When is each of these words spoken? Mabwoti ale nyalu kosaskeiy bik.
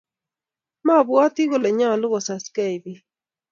Mabwoti 0.87 1.43
ale 1.55 1.69
nyalu 1.77 2.05
kosaskeiy 2.13 2.75
bik. 2.83 3.01